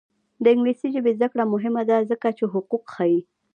[0.43, 3.19] د انګلیسي ژبې زده کړه مهمه ده ځکه چې حقوق ښيي.